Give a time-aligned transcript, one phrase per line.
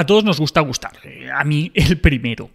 [0.00, 2.48] A todos nos gusta gustar, eh, a mí el primero.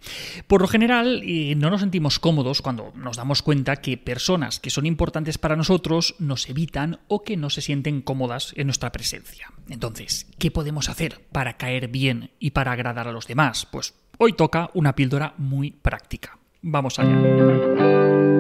[0.48, 4.72] Por lo general, eh, no nos sentimos cómodos cuando nos damos cuenta que personas que
[4.72, 9.52] son importantes para nosotros nos evitan o que no se sienten cómodas en nuestra presencia.
[9.70, 13.68] Entonces, ¿qué podemos hacer para caer bien y para agradar a los demás?
[13.68, 16.40] Pues hoy toca una píldora muy práctica.
[16.64, 18.34] Vamos allá.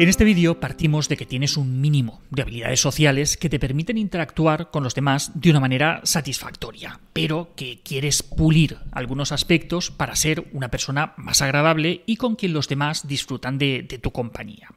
[0.00, 3.98] En este vídeo partimos de que tienes un mínimo de habilidades sociales que te permiten
[3.98, 10.16] interactuar con los demás de una manera satisfactoria, pero que quieres pulir algunos aspectos para
[10.16, 14.70] ser una persona más agradable y con quien los demás disfrutan de, tu compañía.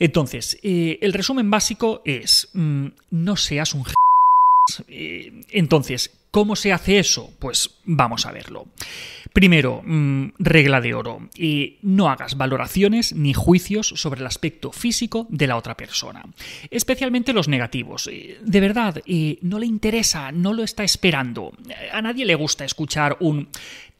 [0.00, 3.84] Entonces, eh, el resumen básico es, mm, no seas un...
[4.86, 7.32] Eh, entonces, ¿Cómo se hace eso?
[7.38, 8.66] Pues vamos a verlo.
[9.32, 11.28] Primero, mm, regla de oro.
[11.82, 16.24] no hagas valoraciones ni juicios sobre el aspecto físico de la otra persona.
[16.70, 18.08] Especialmente los negativos.
[18.10, 21.52] Eh, de verdad, eh, no le interesa, no lo está esperando.
[21.92, 23.48] A nadie le gusta escuchar un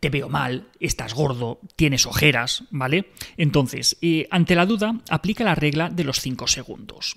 [0.01, 3.11] te veo mal, estás gordo, tienes ojeras, ¿vale?
[3.37, 7.17] Entonces, eh, ante la duda, aplica la regla de los 5 segundos.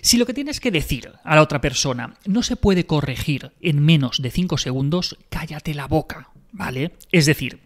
[0.00, 3.80] Si lo que tienes que decir a la otra persona no se puede corregir en
[3.80, 6.92] menos de 5 segundos, cállate la boca, ¿vale?
[7.10, 7.60] Es decir,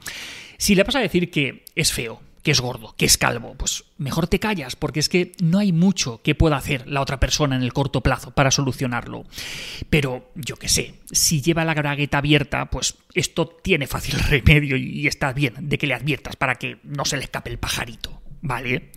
[0.59, 3.83] si le vas a decir que es feo, que es gordo, que es calvo, pues
[3.99, 7.57] mejor te callas, porque es que no hay mucho que pueda hacer la otra persona
[7.57, 9.25] en el corto plazo para solucionarlo.
[9.91, 15.09] Pero yo qué sé, si lleva la bragueta abierta, pues esto tiene fácil remedio y
[15.09, 18.23] está bien de que le adviertas para que no se le escape el pajarito.
[18.47, 18.93] ¿Vale?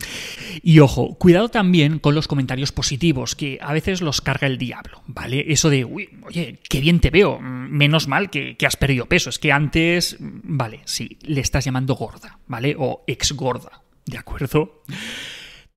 [0.61, 5.01] Y ojo, cuidado también con los comentarios positivos, que a veces los carga el diablo,
[5.07, 5.43] ¿vale?
[5.47, 9.39] Eso de, uy, oye, qué bien te veo, menos mal que, has perdido peso, es
[9.39, 12.75] que antes, vale, sí, le estás llamando gorda, ¿vale?
[12.77, 14.83] O ex gorda, ¿de acuerdo?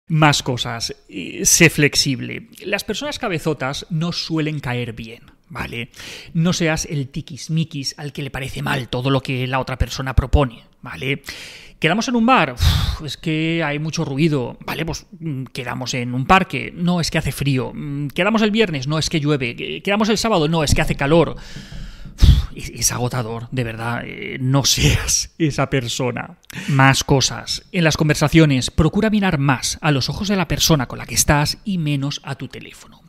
[0.06, 0.94] Más cosas,
[1.44, 2.48] sé flexible.
[2.66, 5.88] Las personas cabezotas no suelen caer bien, ¿vale?
[6.34, 10.14] No seas el tiquismiquis al que le parece mal todo lo que la otra persona
[10.14, 11.22] propone, ¿vale?
[11.78, 12.54] ¿Quedamos en un bar?
[13.04, 14.56] es que hay mucho ruido.
[14.64, 16.72] Vale, pues mm, quedamos en un parque.
[16.74, 17.72] No, es que hace frío.
[17.74, 18.86] Mm, quedamos el viernes.
[18.86, 19.82] No, es que llueve.
[19.82, 20.46] Quedamos el sábado.
[20.48, 21.36] No, es que hace calor.
[22.54, 24.02] es, agotador, de verdad.
[24.04, 26.38] Eh, no seas esa persona.
[26.68, 27.64] Más cosas.
[27.72, 31.14] En las conversaciones, procura mirar más a los ojos de la persona con la que
[31.14, 33.02] estás y menos a tu teléfono.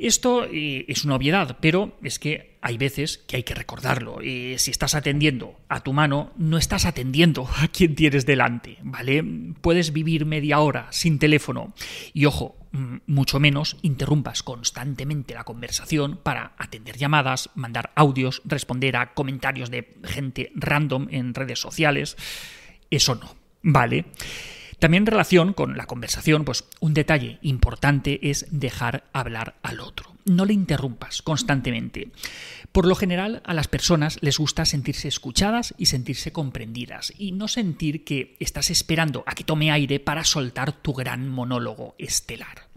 [0.00, 4.22] Esto eh, es una obviedad, pero es que hay veces que hay que recordarlo.
[4.22, 9.24] Y si estás atendiendo a tu mano, no estás atendiendo a quien tienes delante, ¿vale?
[9.60, 11.74] Puedes vivir media hora sin teléfono
[12.12, 18.96] y ojo, mm, mucho menos interrumpas constantemente la conversación para atender llamadas, mandar audios, responder
[18.96, 22.16] a comentarios de gente random en redes sociales.
[22.90, 24.06] Eso no, ¿vale?
[24.78, 30.14] También en relación con la conversación, pues un detalle importante es dejar hablar al otro.
[30.24, 32.10] No le interrumpas constantemente.
[32.70, 37.48] Por lo general, a las personas les gusta sentirse escuchadas y sentirse comprendidas, y no
[37.48, 42.68] sentir que estás esperando a que tome aire para soltar tu gran monólogo estelar.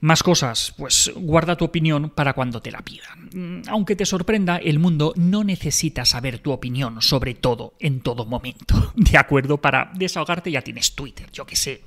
[0.00, 3.30] Más cosas, pues guarda tu opinión para cuando te la pidan.
[3.32, 8.24] Mm, aunque te sorprenda, el mundo no necesita saber tu opinión sobre todo en todo
[8.26, 8.92] momento.
[8.96, 9.58] ¿De acuerdo?
[9.58, 11.82] Para desahogarte ya tienes Twitter, yo qué sé.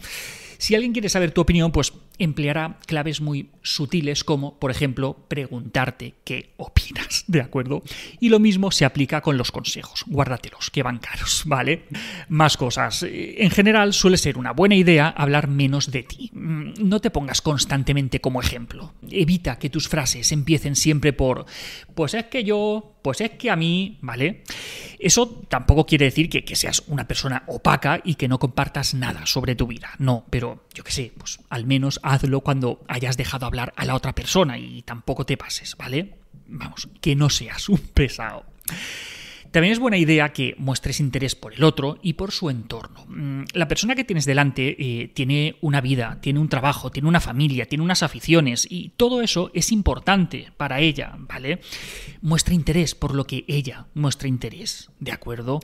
[0.58, 6.16] Si alguien quiere saber tu opinión, pues empleará claves muy sutiles como, por ejemplo, preguntarte
[6.24, 7.84] qué opinas, ¿de acuerdo?
[8.20, 10.04] Y lo mismo se aplica con los consejos.
[10.08, 11.86] Guárdatelos, que van caros, ¿vale?
[12.30, 13.04] Más cosas.
[13.08, 16.30] En general suele ser una buena idea hablar menos de ti.
[16.34, 18.94] Mm, no te pongas constantemente como ejemplo.
[19.10, 21.46] Evita que tus frases empiecen siempre por,
[21.96, 24.44] pues es que yo, pues es que a mí, ¿vale?
[25.00, 29.26] Eso tampoco quiere decir que, que seas una persona opaca y que no compartas nada
[29.26, 29.92] sobre tu vida.
[30.00, 33.96] No, pero yo qué sé, pues al menos hazlo cuando hayas dejado hablar a la
[33.96, 36.16] otra persona y tampoco te pases, ¿vale?
[36.48, 38.46] Vamos, que no seas un pesado.
[39.52, 43.06] También es buena idea que muestres interés por el otro y por su entorno.
[43.08, 47.20] Mm, la persona que tienes delante eh, tiene una vida, tiene un trabajo, tiene una
[47.20, 51.62] familia, tiene unas aficiones y todo eso es importante para ella, ¿vale?
[52.22, 55.60] Muestra interés por lo que ella muestra interés, ¿de acuerdo?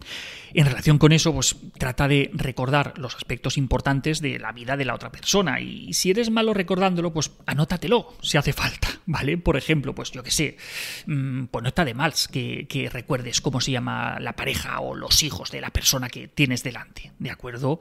[0.54, 4.86] En relación con eso, pues trata de recordar los aspectos importantes de la vida de
[4.86, 9.38] la otra persona y si eres malo recordándolo, pues anótatelo si hace falta, ¿vale?
[9.38, 10.58] Por ejemplo, pues yo qué sé,
[11.06, 14.96] mm, pues no está de mal que, que recuerdes cómo se llama la pareja o
[14.96, 17.80] los hijos de la persona que tienes delante, ¿de acuerdo?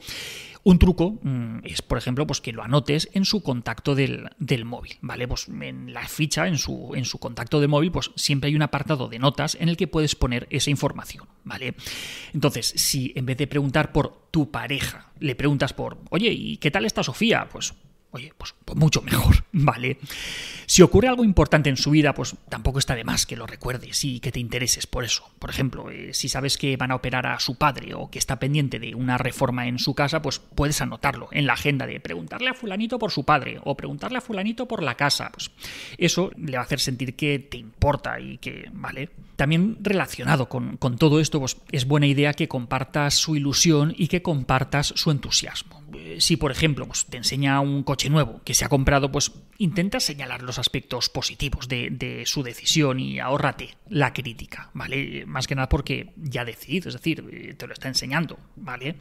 [0.64, 4.30] Un truco mm, es, por ejemplo, pues que lo anotes en su contacto del,
[4.64, 5.26] móvil, ¿vale?
[5.26, 8.62] Pues en la ficha, en su, en su contacto de móvil, pues siempre hay un
[8.62, 11.74] apartado de notas en el que puedes poner esa información, ¿vale?
[12.32, 16.70] Entonces, si en vez de preguntar por tu pareja, le preguntas por, oye, ¿y qué
[16.70, 17.48] tal está Sofía?
[17.50, 17.74] Pues
[18.12, 19.98] oye, pues, pues, mucho mejor, ¿vale?
[20.66, 24.04] Si ocurre algo importante en su vida, pues tampoco está de más que lo recuerdes
[24.04, 25.30] y que te intereses por eso.
[25.38, 28.38] Por ejemplo, eh, si sabes que van a operar a su padre o que está
[28.38, 32.50] pendiente de una reforma en su casa, pues puedes anotarlo en la agenda de preguntarle
[32.50, 35.30] a fulanito por su padre o preguntarle a fulanito por la casa.
[35.32, 35.50] Pues
[35.98, 39.10] eso le va a hacer sentir que te importa y que, ¿vale?
[39.36, 44.22] También relacionado con, todo esto, pues es buena idea que compartas su ilusión y que
[44.22, 45.82] compartas su entusiasmo.
[45.94, 49.32] Eh, si, por ejemplo, pues, te enseña un coche nuevo que se ha comprado, pues
[49.58, 55.24] intenta señalar los aspectos positivos de, su decisión y ahórrate la crítica, ¿vale?
[55.26, 58.96] Más que nada porque ya ha decidido, es decir, eh, te lo está enseñando, ¿vale?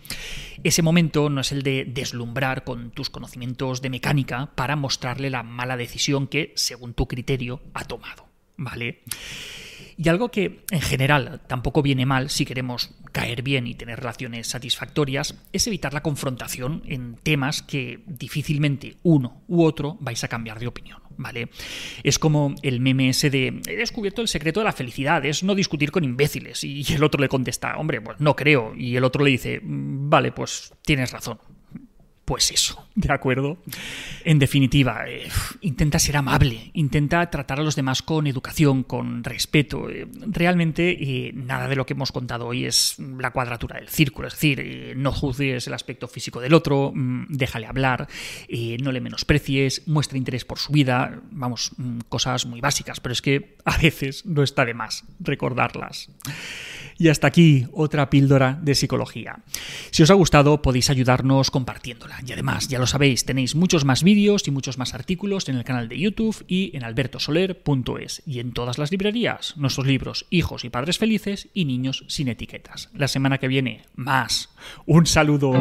[0.64, 5.44] Ese momento no es el de deslumbrar con tus conocimientos de mecánica para mostrarle la
[5.44, 9.02] mala decisión que, según tu criterio, ha tomado, ¿vale?
[10.04, 14.48] Y algo que en general tampoco viene mal si queremos caer bien y tener relaciones
[14.48, 20.58] satisfactorias es evitar la confrontación en temas que difícilmente uno u otro vais a cambiar
[20.60, 21.00] de opinión.
[21.18, 21.50] ¿Vale?
[22.02, 25.54] Es como el meme ese de he descubierto el secreto de la felicidad, es no
[25.54, 26.64] discutir con imbéciles.
[26.64, 28.74] Y el otro le contesta, hombre, pues no creo.
[28.76, 31.38] Y el otro le dice, mm, vale, pues tienes razón
[32.32, 33.58] pues eso, ¿de acuerdo?
[34.24, 35.28] En definitiva, eh,
[35.60, 39.90] intenta ser amable, intenta tratar a los demás con educación, con respeto.
[39.90, 44.30] Eh, realmente eh, nada de lo que hemos contado hoy es la cuadratura del círculo,
[44.30, 48.08] es decir, no juzgues el aspecto físico del otro, mm, déjale hablar,
[48.82, 53.22] no le menosprecies, muestra interés por su vida, vamos, mm, cosas muy básicas, pero es
[53.22, 56.08] que a veces no está de más recordarlas.
[57.02, 59.40] Y hasta aquí otra píldora de psicología.
[59.90, 62.20] Si os ha gustado podéis ayudarnos compartiéndola.
[62.24, 65.64] Y además, ya lo sabéis, tenéis muchos más vídeos y muchos más artículos en el
[65.64, 70.70] canal de YouTube y en albertosoler.es y en todas las librerías, nuestros libros Hijos y
[70.70, 72.92] Padres Felices y Niños sin Etiquetas.
[72.94, 74.50] La semana que viene, más.
[74.86, 75.54] Un saludo.